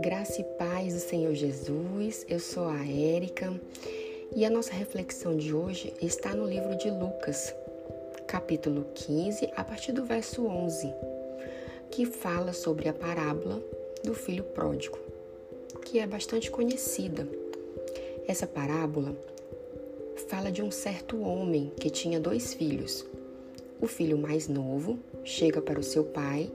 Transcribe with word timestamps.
Graça 0.00 0.40
e 0.40 0.44
paz 0.56 0.94
do 0.94 1.00
Senhor 1.00 1.34
Jesus, 1.34 2.24
eu 2.28 2.40
sou 2.40 2.68
a 2.68 2.78
Érica 2.86 3.52
e 4.34 4.44
a 4.44 4.50
nossa 4.50 4.72
reflexão 4.72 5.36
de 5.36 5.54
hoje 5.54 5.92
está 6.00 6.34
no 6.34 6.46
livro 6.46 6.76
de 6.76 6.90
Lucas, 6.90 7.54
capítulo 8.26 8.86
15, 8.94 9.50
a 9.54 9.62
partir 9.62 9.92
do 9.92 10.04
verso 10.04 10.46
11, 10.46 10.92
que 11.90 12.06
fala 12.06 12.52
sobre 12.52 12.88
a 12.88 12.94
parábola 12.94 13.62
do 14.02 14.14
filho 14.14 14.44
pródigo, 14.44 14.98
que 15.84 15.98
é 15.98 16.06
bastante 16.06 16.50
conhecida. 16.50 17.28
Essa 18.26 18.46
parábola 18.46 19.14
fala 20.28 20.50
de 20.50 20.62
um 20.62 20.70
certo 20.70 21.20
homem 21.20 21.70
que 21.78 21.90
tinha 21.90 22.18
dois 22.18 22.54
filhos. 22.54 23.04
O 23.82 23.88
filho 23.88 24.16
mais 24.16 24.46
novo 24.46 24.96
chega 25.24 25.60
para 25.60 25.80
o 25.80 25.82
seu 25.82 26.04
pai 26.04 26.48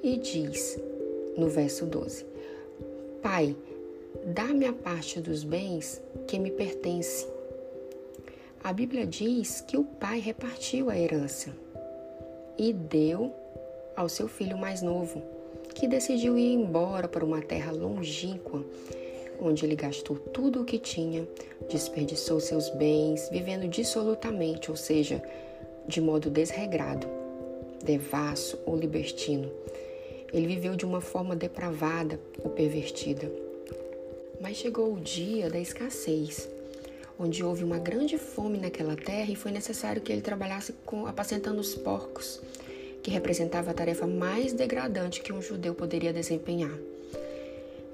e 0.00 0.16
diz, 0.16 0.78
no 1.36 1.48
verso 1.48 1.84
12: 1.84 2.24
Pai, 3.20 3.56
dá-me 4.26 4.64
a 4.64 4.72
parte 4.72 5.20
dos 5.20 5.42
bens 5.42 6.00
que 6.28 6.38
me 6.38 6.52
pertence. 6.52 7.26
A 8.62 8.72
Bíblia 8.72 9.04
diz 9.04 9.60
que 9.60 9.76
o 9.76 9.82
pai 9.82 10.20
repartiu 10.20 10.88
a 10.88 10.96
herança 10.96 11.50
e 12.56 12.72
deu 12.72 13.34
ao 13.96 14.08
seu 14.08 14.28
filho 14.28 14.56
mais 14.56 14.80
novo, 14.80 15.20
que 15.74 15.88
decidiu 15.88 16.38
ir 16.38 16.52
embora 16.54 17.08
para 17.08 17.24
uma 17.24 17.42
terra 17.42 17.72
longínqua, 17.72 18.64
onde 19.40 19.64
ele 19.64 19.74
gastou 19.74 20.16
tudo 20.16 20.62
o 20.62 20.64
que 20.64 20.78
tinha, 20.78 21.26
desperdiçou 21.68 22.38
seus 22.38 22.70
bens, 22.70 23.28
vivendo 23.30 23.66
dissolutamente, 23.66 24.70
ou 24.70 24.76
seja, 24.76 25.20
de 25.88 26.00
modo 26.00 26.30
desregrado, 26.30 27.08
devasso 27.82 28.58
ou 28.66 28.76
libertino 28.76 29.50
ele 30.32 30.46
viveu 30.46 30.76
de 30.76 30.84
uma 30.84 31.00
forma 31.00 31.34
depravada 31.34 32.20
ou 32.42 32.50
pervertida. 32.50 33.30
Mas 34.40 34.56
chegou 34.56 34.92
o 34.92 35.00
dia 35.00 35.50
da 35.50 35.58
escassez, 35.58 36.48
onde 37.18 37.42
houve 37.42 37.64
uma 37.64 37.78
grande 37.78 38.18
fome 38.18 38.58
naquela 38.58 38.94
terra 38.94 39.32
e 39.32 39.36
foi 39.36 39.50
necessário 39.50 40.02
que 40.02 40.12
ele 40.12 40.20
trabalhasse 40.20 40.74
com, 40.84 41.06
apacentando 41.06 41.60
os 41.60 41.74
porcos, 41.74 42.40
que 43.02 43.10
representava 43.10 43.70
a 43.70 43.74
tarefa 43.74 44.06
mais 44.06 44.52
degradante 44.52 45.20
que 45.20 45.32
um 45.32 45.42
judeu 45.42 45.74
poderia 45.74 46.12
desempenhar. 46.12 46.76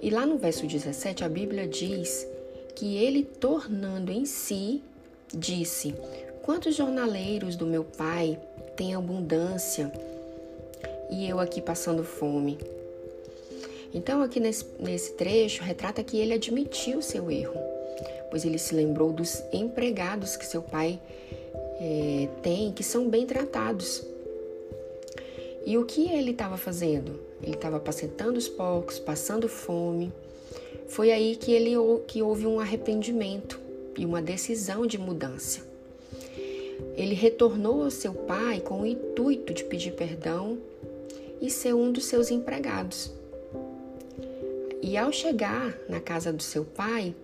E 0.02 0.10
lá 0.10 0.26
no 0.26 0.36
verso 0.36 0.66
17, 0.66 1.24
a 1.24 1.28
Bíblia 1.28 1.66
diz 1.66 2.26
que 2.74 2.96
ele, 2.96 3.24
tornando 3.24 4.12
em 4.12 4.26
si, 4.26 4.82
disse: 5.32 5.94
Quantos 6.44 6.76
jornaleiros 6.76 7.56
do 7.56 7.64
meu 7.64 7.82
pai 7.82 8.38
têm 8.76 8.94
abundância 8.94 9.90
e 11.10 11.26
eu 11.26 11.40
aqui 11.40 11.62
passando 11.62 12.04
fome. 12.04 12.58
Então, 13.94 14.20
aqui 14.20 14.38
nesse, 14.38 14.66
nesse 14.78 15.14
trecho, 15.14 15.62
retrata 15.62 16.04
que 16.04 16.18
ele 16.18 16.34
admitiu 16.34 17.00
seu 17.00 17.30
erro, 17.30 17.58
pois 18.30 18.44
ele 18.44 18.58
se 18.58 18.74
lembrou 18.74 19.10
dos 19.10 19.42
empregados 19.54 20.36
que 20.36 20.44
seu 20.44 20.60
pai 20.60 21.00
é, 21.80 22.28
tem, 22.42 22.72
que 22.72 22.82
são 22.82 23.08
bem 23.08 23.24
tratados. 23.24 24.02
E 25.64 25.78
o 25.78 25.86
que 25.86 26.10
ele 26.10 26.32
estava 26.32 26.58
fazendo? 26.58 27.18
Ele 27.42 27.54
estava 27.54 27.78
apacentando 27.78 28.36
os 28.36 28.48
porcos, 28.48 28.98
passando 28.98 29.48
fome. 29.48 30.12
Foi 30.88 31.10
aí 31.10 31.36
que, 31.36 31.52
ele, 31.52 31.72
que 32.06 32.20
houve 32.20 32.46
um 32.46 32.60
arrependimento 32.60 33.58
e 33.96 34.04
uma 34.04 34.20
decisão 34.20 34.86
de 34.86 34.98
mudança. 34.98 35.72
Ele 36.96 37.14
retornou 37.14 37.84
ao 37.84 37.90
seu 37.90 38.12
pai 38.12 38.60
com 38.60 38.82
o 38.82 38.86
intuito 38.86 39.52
de 39.52 39.64
pedir 39.64 39.92
perdão 39.92 40.58
e 41.40 41.50
ser 41.50 41.74
um 41.74 41.92
dos 41.92 42.04
seus 42.06 42.30
empregados. 42.30 43.12
E 44.82 44.96
ao 44.96 45.10
chegar 45.12 45.76
na 45.88 46.00
casa 46.00 46.32
do 46.32 46.42
seu 46.42 46.64
pai, 46.64 47.14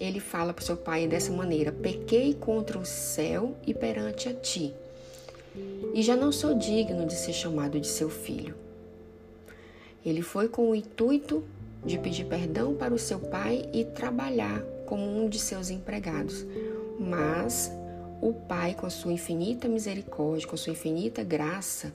ele 0.00 0.20
fala 0.20 0.52
para 0.52 0.62
o 0.62 0.66
seu 0.66 0.76
pai 0.76 1.06
dessa 1.06 1.32
maneira: 1.32 1.70
Pequei 1.70 2.34
contra 2.34 2.78
o 2.78 2.84
céu 2.84 3.54
e 3.66 3.74
perante 3.74 4.28
a 4.28 4.34
ti, 4.34 4.72
e 5.92 6.02
já 6.02 6.16
não 6.16 6.32
sou 6.32 6.54
digno 6.54 7.06
de 7.06 7.14
ser 7.14 7.32
chamado 7.32 7.78
de 7.78 7.86
seu 7.86 8.08
filho. 8.08 8.54
Ele 10.04 10.22
foi 10.22 10.48
com 10.48 10.70
o 10.70 10.74
intuito 10.74 11.44
de 11.84 11.98
pedir 11.98 12.24
perdão 12.24 12.74
para 12.74 12.92
o 12.92 12.98
seu 12.98 13.18
pai 13.18 13.68
e 13.72 13.84
trabalhar 13.84 14.62
como 14.86 15.02
um 15.02 15.28
de 15.28 15.38
seus 15.38 15.70
empregados, 15.70 16.44
mas 16.98 17.70
o 18.24 18.32
pai, 18.32 18.72
com 18.72 18.86
a 18.86 18.90
sua 18.90 19.12
infinita 19.12 19.68
misericórdia, 19.68 20.48
com 20.48 20.54
a 20.54 20.58
sua 20.58 20.72
infinita 20.72 21.22
graça, 21.22 21.92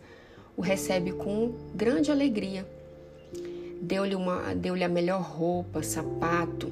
o 0.55 0.61
recebe 0.61 1.11
com 1.11 1.55
grande 1.73 2.11
alegria. 2.11 2.67
Deu-lhe 3.81 4.15
deu 4.57 4.75
a 4.75 4.87
melhor 4.87 5.23
roupa, 5.23 5.81
sapato, 5.81 6.71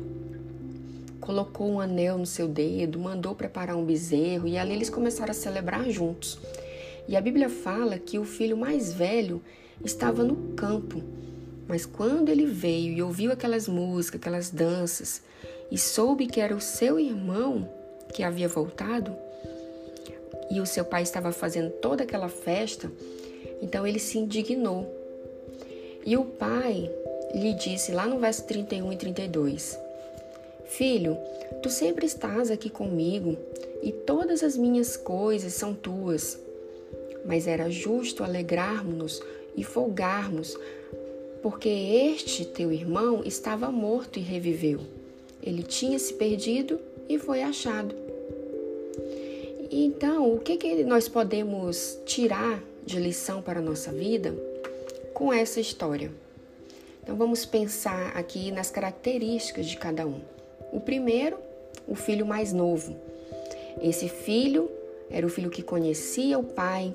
colocou 1.20 1.72
um 1.72 1.80
anel 1.80 2.20
no 2.20 2.26
seu 2.28 2.48
dedo, 2.48 3.00
mandou 3.00 3.34
preparar 3.34 3.76
um 3.76 3.84
bezerro 3.84 4.48
e 4.48 4.60
ali 4.60 4.74
eles 4.74 4.92
começaram 4.92 5.32
a 5.32 5.34
celebrar 5.34 5.90
juntos. 5.90 6.38
E 7.08 7.16
a 7.16 7.22
Bíblia 7.22 7.50
fala 7.50 7.98
que 7.98 8.20
o 8.20 8.26
filho 8.26 8.56
mais 8.56 8.94
velho 8.94 9.42
estava 9.84 10.24
no 10.24 10.54
campo, 10.54 11.02
mas 11.68 11.84
quando 11.84 12.30
ele 12.30 12.46
veio 12.46 12.94
e 12.94 13.02
ouviu 13.02 13.32
aquelas 13.32 13.68
músicas, 13.68 14.22
aquelas 14.22 14.52
danças, 14.52 15.24
e 15.72 15.80
soube 15.80 16.28
que 16.28 16.40
era 16.40 16.56
o 16.56 16.62
seu 16.62 17.00
irmão 17.00 17.68
que 18.18 18.24
havia 18.24 18.48
voltado, 18.48 19.16
e 20.50 20.60
o 20.60 20.66
seu 20.66 20.84
pai 20.84 21.04
estava 21.04 21.32
fazendo 21.32 21.70
toda 21.70 22.02
aquela 22.02 22.28
festa, 22.28 22.92
então 23.62 23.86
ele 23.86 24.00
se 24.00 24.18
indignou. 24.18 24.92
E 26.04 26.18
o 26.18 26.26
pai 26.26 26.90
lhe 27.36 27.54
disse 27.54 27.92
lá 27.92 28.08
no 28.08 28.18
verso 28.18 28.44
31 28.46 28.92
e 28.92 28.98
32: 28.98 29.78
Filho, 30.66 31.16
tu 31.62 31.70
sempre 31.70 32.08
estás 32.08 32.50
aqui 32.50 32.72
comigo 32.72 33.38
e 33.84 33.92
todas 33.92 34.42
as 34.42 34.58
minhas 34.58 34.98
coisas 34.98 35.54
são 35.54 35.76
tuas. 35.76 36.40
Mas 37.24 37.46
era 37.46 37.70
justo 37.70 38.24
alegrarmos-nos 38.24 39.22
e 39.56 39.64
folgarmos, 39.64 40.58
porque 41.44 41.70
este 41.70 42.46
teu 42.46 42.72
irmão 42.72 43.22
estava 43.24 43.72
morto 43.72 44.18
e 44.18 44.24
reviveu. 44.24 44.80
Ele 45.44 45.62
tinha 45.62 46.00
se 46.00 46.16
perdido 46.16 46.80
e 47.08 47.20
foi 47.20 47.44
achado. 47.44 48.07
Então, 49.70 50.34
o 50.34 50.40
que, 50.40 50.58
que 50.58 50.84
nós 50.84 51.08
podemos 51.10 52.00
tirar 52.06 52.62
de 52.88 52.98
lição 52.98 53.42
para 53.42 53.60
a 53.60 53.62
nossa 53.62 53.92
vida 53.92 54.34
com 55.14 55.34
essa 55.34 55.60
história. 55.60 56.10
Então 57.04 57.18
vamos 57.18 57.46
pensar 57.46 58.16
aqui 58.16 58.50
nas 58.50 58.72
características 58.72 59.66
de 59.66 59.76
cada 59.76 60.08
um. 60.08 60.22
O 60.72 60.80
primeiro, 60.80 61.38
o 61.86 61.96
filho 61.96 62.26
mais 62.26 62.54
novo. 62.54 62.96
Esse 63.82 64.08
filho 64.08 64.72
era 65.12 65.26
o 65.26 65.30
filho 65.30 65.50
que 65.50 65.62
conhecia 65.62 66.40
o 66.40 66.44
pai, 66.44 66.94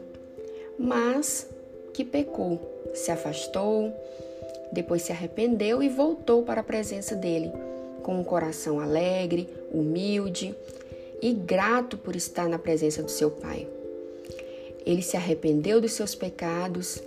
mas 0.79 1.47
que 1.93 2.05
pecou, 2.05 2.59
se 2.95 3.11
afastou, 3.11 3.93
depois 4.73 5.03
se 5.03 5.13
arrependeu 5.13 5.83
e 5.83 5.91
voltou 5.91 6.43
para 6.43 6.63
a 6.63 6.65
presença 6.65 7.15
dele, 7.15 7.53
com 8.03 8.19
um 8.19 8.25
coração 8.25 8.81
alegre, 8.81 9.47
humilde 9.71 10.55
e 11.23 11.33
grato 11.33 11.97
por 11.97 12.17
estar 12.17 12.49
na 12.49 12.59
presença 12.59 13.01
do 13.01 13.11
seu 13.11 13.31
pai. 13.31 13.69
Ele 14.85 15.01
se 15.01 15.17
arrependeu 15.17 15.81
dos 15.81 15.93
seus 15.93 16.17
pecados. 16.17 17.01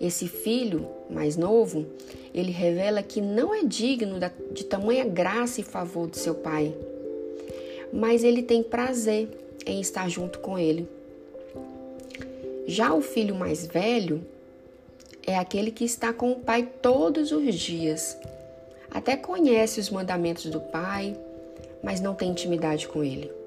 Esse 0.00 0.26
filho 0.26 0.88
mais 1.08 1.36
novo, 1.36 1.86
ele 2.34 2.50
revela 2.50 3.02
que 3.02 3.20
não 3.20 3.54
é 3.54 3.62
digno 3.62 4.18
de 4.50 4.64
tamanha 4.64 5.04
graça 5.04 5.60
e 5.60 5.64
favor 5.64 6.08
do 6.08 6.16
seu 6.16 6.34
pai, 6.34 6.74
mas 7.92 8.24
ele 8.24 8.42
tem 8.42 8.62
prazer 8.62 9.28
em 9.64 9.80
estar 9.80 10.08
junto 10.08 10.40
com 10.40 10.58
ele. 10.58 10.88
Já 12.66 12.92
o 12.94 13.00
filho 13.00 13.34
mais 13.34 13.66
velho 13.66 14.24
é 15.26 15.36
aquele 15.36 15.70
que 15.70 15.84
está 15.84 16.12
com 16.12 16.32
o 16.32 16.40
pai 16.40 16.68
todos 16.80 17.30
os 17.30 17.54
dias. 17.54 18.16
Até 18.90 19.16
conhece 19.16 19.78
os 19.78 19.90
mandamentos 19.90 20.46
do 20.46 20.60
pai, 20.60 21.16
mas 21.82 22.00
não 22.00 22.14
tem 22.14 22.30
intimidade 22.30 22.88
com 22.88 23.04
ele. 23.04 23.39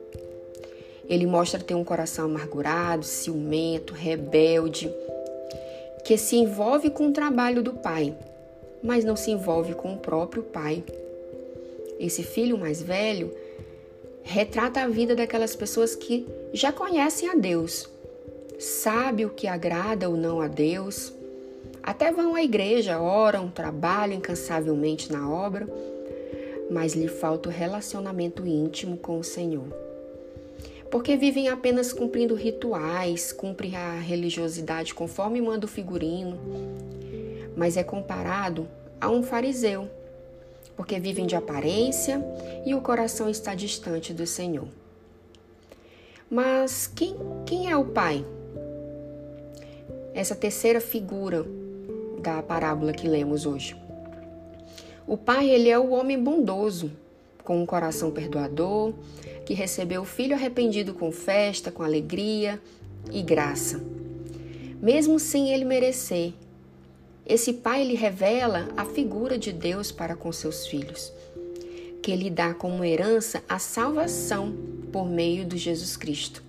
Ele 1.07 1.25
mostra 1.25 1.59
ter 1.59 1.75
um 1.75 1.83
coração 1.83 2.25
amargurado, 2.25 3.03
ciumento, 3.03 3.93
rebelde, 3.93 4.91
que 6.03 6.17
se 6.17 6.35
envolve 6.35 6.89
com 6.89 7.07
o 7.07 7.13
trabalho 7.13 7.61
do 7.61 7.73
pai, 7.73 8.15
mas 8.81 9.03
não 9.03 9.15
se 9.15 9.31
envolve 9.31 9.73
com 9.73 9.93
o 9.93 9.97
próprio 9.97 10.43
pai. 10.43 10.83
Esse 11.99 12.23
filho 12.23 12.57
mais 12.57 12.81
velho 12.81 13.33
retrata 14.23 14.81
a 14.81 14.87
vida 14.87 15.15
daquelas 15.15 15.55
pessoas 15.55 15.95
que 15.95 16.27
já 16.53 16.71
conhecem 16.71 17.29
a 17.29 17.35
Deus, 17.35 17.89
sabe 18.57 19.25
o 19.25 19.29
que 19.29 19.47
agrada 19.47 20.09
ou 20.09 20.15
não 20.15 20.39
a 20.39 20.47
Deus, 20.47 21.13
até 21.81 22.11
vão 22.11 22.33
à 22.33 22.41
igreja, 22.41 23.01
oram, 23.01 23.49
trabalham 23.49 24.17
incansavelmente 24.17 25.11
na 25.11 25.29
obra, 25.29 25.67
mas 26.71 26.93
lhe 26.93 27.09
falta 27.09 27.49
o 27.49 27.51
relacionamento 27.51 28.47
íntimo 28.47 28.95
com 28.95 29.19
o 29.19 29.23
Senhor. 29.23 29.67
Porque 30.93 31.17
vivem 31.17 31.49
apenas 31.49 31.91
cumprindo 31.91 32.35
rituais, 32.35 33.33
cumprem 33.33 33.75
a 33.75 33.93
religiosidade 33.97 34.93
conforme 34.93 35.41
manda 35.41 35.65
o 35.65 35.67
figurino, 35.67 36.37
mas 37.57 37.77
é 37.77 37.83
comparado 37.83 38.67
a 39.01 39.09
um 39.09 39.23
fariseu, 39.23 39.89
porque 40.77 40.99
vivem 40.99 41.25
de 41.25 41.35
aparência 41.35 42.23
e 42.63 42.75
o 42.75 42.81
coração 42.81 43.27
está 43.27 43.55
distante 43.55 44.13
do 44.13 44.27
Senhor. 44.27 44.67
Mas 46.29 46.85
quem, 46.85 47.15
quem 47.43 47.71
é 47.71 47.75
o 47.75 47.85
Pai? 47.85 48.23
Essa 50.13 50.35
terceira 50.35 50.79
figura 50.79 51.43
da 52.19 52.43
parábola 52.43 52.93
que 52.93 53.07
lemos 53.07 53.47
hoje. 53.47 53.75
O 55.07 55.17
Pai, 55.17 55.49
ele 55.49 55.69
é 55.69 55.79
o 55.79 55.89
homem 55.89 56.21
bondoso, 56.21 56.91
com 57.43 57.61
um 57.61 57.65
coração 57.65 58.11
perdoador, 58.11 58.93
que 59.45 59.53
recebeu 59.53 60.01
o 60.01 60.05
filho 60.05 60.35
arrependido 60.35 60.93
com 60.93 61.11
festa, 61.11 61.71
com 61.71 61.83
alegria 61.83 62.61
e 63.11 63.21
graça. 63.21 63.83
Mesmo 64.81 65.19
sem 65.19 65.53
ele 65.53 65.65
merecer, 65.65 66.33
esse 67.25 67.53
pai 67.53 67.83
lhe 67.83 67.95
revela 67.95 68.69
a 68.75 68.83
figura 68.83 69.37
de 69.37 69.51
Deus 69.51 69.91
para 69.91 70.15
com 70.15 70.31
seus 70.31 70.67
filhos, 70.67 71.11
que 72.01 72.15
lhe 72.15 72.29
dá 72.29 72.53
como 72.53 72.83
herança 72.83 73.43
a 73.47 73.59
salvação 73.59 74.53
por 74.91 75.09
meio 75.09 75.45
de 75.45 75.57
Jesus 75.57 75.95
Cristo. 75.95 76.43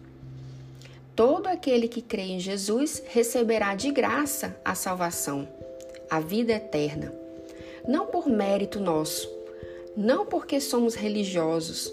Todo 1.14 1.46
aquele 1.46 1.87
que 1.87 2.02
crê 2.02 2.23
em 2.23 2.41
Jesus 2.41 3.02
receberá 3.06 3.76
de 3.76 3.93
graça 3.93 4.56
a 4.64 4.75
salvação, 4.75 5.49
a 6.11 6.19
vida 6.19 6.52
eterna. 6.52 7.14
Não 7.87 8.06
por 8.06 8.29
mérito 8.29 8.81
nosso, 8.81 9.29
não 9.96 10.26
porque 10.26 10.61
somos 10.61 10.94
religiosos, 10.94 11.93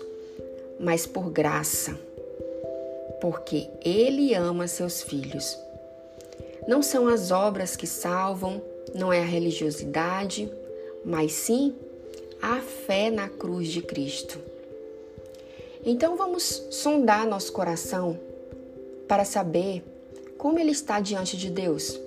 mas 0.80 1.06
por 1.06 1.30
graça, 1.30 1.98
porque 3.19 3.68
Ele 3.83 4.33
ama 4.33 4.68
seus 4.68 5.01
filhos. 5.01 5.57
Não 6.68 6.81
são 6.81 7.07
as 7.07 7.31
obras 7.31 7.75
que 7.75 7.88
salvam, 7.88 8.62
não 8.94 9.12
é 9.12 9.21
a 9.21 9.25
religiosidade, 9.25 10.51
mas 11.03 11.31
sim 11.33 11.75
a 12.42 12.59
fé 12.59 13.09
na 13.12 13.30
cruz 13.30 13.69
de 13.69 13.81
Cristo. 13.81 14.39
Então 15.86 16.15
vamos 16.15 16.63
sondar 16.69 17.27
nosso 17.27 17.51
coração 17.51 18.19
para 19.07 19.25
saber 19.25 19.83
como 20.38 20.59
ele 20.59 20.71
está 20.71 21.00
diante 21.00 21.36
de 21.38 21.50
Deus. 21.50 22.00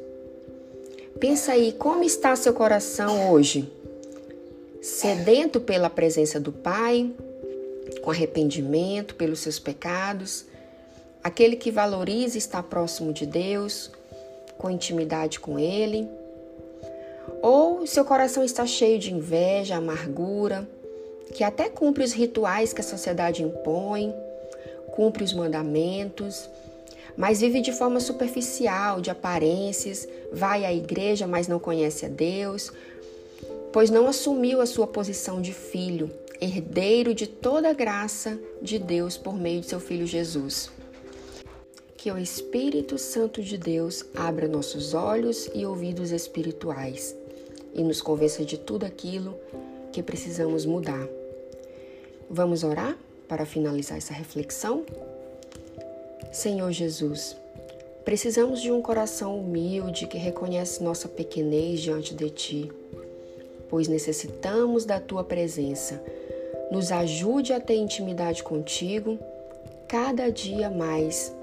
Pensa 1.21 1.53
aí 1.53 1.73
como 1.73 2.03
está 2.03 2.35
seu 2.35 2.53
coração 2.53 3.31
hoje? 3.31 3.71
Sedento 4.85 5.63
pela 5.63 5.89
presença 5.89 6.39
do 6.39 6.53
Pai, 6.53 7.11
com 8.03 8.11
arrependimento 8.11 9.15
pelos 9.15 9.39
seus 9.39 9.59
pecados, 9.59 10.45
aquele 11.23 11.57
que 11.57 11.71
valoriza 11.71 12.37
estar 12.37 12.63
próximo 12.65 13.11
de 13.11 13.25
Deus, 13.25 13.91
com 14.59 14.69
intimidade 14.69 15.41
com 15.41 15.59
Ele, 15.59 16.07
ou 17.41 17.87
seu 17.87 18.05
coração 18.05 18.45
está 18.45 18.67
cheio 18.67 18.99
de 18.99 19.11
inveja, 19.11 19.77
amargura, 19.77 20.69
que 21.33 21.43
até 21.43 21.71
cumpre 21.71 22.05
os 22.05 22.13
rituais 22.13 22.75
que 22.75 22.83
a 22.83 22.85
sociedade 22.85 23.43
impõe, 23.43 24.13
cumpre 24.93 25.25
os 25.25 25.33
mandamentos, 25.33 26.47
mas 27.17 27.41
vive 27.41 27.63
de 27.63 27.73
forma 27.73 28.01
superficial, 28.01 29.01
de 29.01 29.09
aparências, 29.09 30.07
vai 30.31 30.67
à 30.67 30.75
igreja, 30.75 31.27
mas 31.27 31.49
não 31.49 31.59
conhece 31.59 32.05
a 32.05 32.09
Deus, 32.11 32.71
pois 33.75 33.91
não 33.91 34.07
assumiu 34.07 34.61
a 34.61 34.67
sua 34.67 34.87
posição 34.87 35.43
de 35.43 35.53
filho 35.53 36.09
herdeiro 36.41 37.13
de 37.13 37.27
toda 37.27 37.71
a 37.71 37.73
graça 37.73 38.39
de 38.63 38.79
Deus 38.79 39.17
por 39.17 39.37
meio 39.37 39.63
de 39.63 39.67
seu 39.67 39.81
Filho 39.81 40.07
Jesus. 40.07 40.71
Que 41.97 42.09
o 42.13 42.17
Espírito 42.17 42.97
Santo 42.99 43.43
de 43.43 43.59
Deus 43.59 44.05
abra 44.15 44.47
nossos 44.47 44.95
olhos 44.95 45.51
e 45.53 45.67
ouvidos 45.67 46.13
espirituais 46.13 47.17
e 47.75 47.83
nos 47.83 48.01
convença 48.01 48.45
de 48.45 48.57
tudo 48.57 48.87
aquilo 48.87 49.35
que 49.91 50.05
precisamos 50.05 50.65
mudar. 50.65 51.09
Vamos 52.31 52.63
orar 52.63 52.97
para 53.27 53.45
finalizar 53.45 53.99
essa 53.99 54.15
reflexão? 54.15 54.87
Senhor 56.33 56.71
Jesus, 56.71 57.37
precisamos 58.05 58.63
de 58.63 58.71
um 58.71 58.81
coração 58.81 59.37
humilde 59.37 60.07
que 60.07 60.17
reconhece 60.17 60.81
nossa 60.81 61.09
pequenez 61.09 61.81
diante 61.81 62.15
de 62.15 62.31
Ti, 62.31 62.73
pois 63.75 63.89
necessitamos 63.89 64.85
da 64.85 65.01
Tua 65.01 65.25
presença 65.25 66.01
nos 66.71 66.93
ajude 66.93 67.53
a 67.53 67.59
ter 67.59 67.75
intimidade 67.75 68.41
contigo 68.41 69.19
cada 69.89 70.31
dia 70.31 70.71
mais 70.71 71.35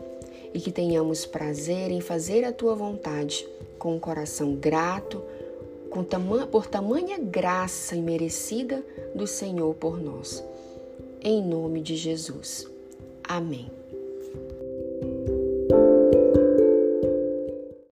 e 0.53 0.59
que 0.61 0.71
tenhamos 0.71 1.25
prazer 1.25 1.91
em 1.91 1.99
fazer 1.99 2.45
a 2.45 2.53
tua 2.53 2.73
vontade 2.73 3.45
com 3.77 3.97
um 3.97 3.99
coração 3.99 4.55
grato 4.55 5.21
com 5.89 6.05
por 6.49 6.67
tamanha 6.67 7.19
graça 7.19 7.97
imerecida 7.97 8.81
do 9.13 9.27
Senhor 9.27 9.75
por 9.75 10.01
nós. 10.01 10.41
Em 11.21 11.43
nome 11.43 11.81
de 11.81 11.97
Jesus. 11.97 12.65
Amém. 13.25 13.80